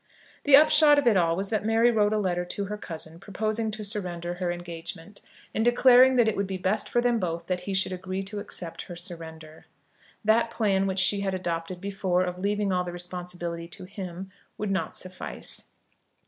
[0.45, 3.69] The upshot of it all was that Mary wrote a letter to her cousin proposing
[3.69, 5.21] to surrender her engagement,
[5.53, 8.39] and declaring that it would be best for them both that he should agree to
[8.39, 9.67] accept her surrender.
[10.25, 14.71] That plan which she had adopted before, of leaving all the responsibility to him, would
[14.71, 15.65] not suffice.